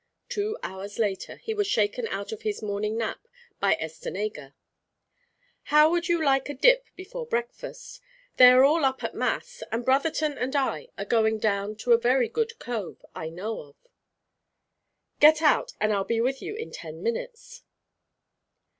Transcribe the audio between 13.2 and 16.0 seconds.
know of." "Get out, and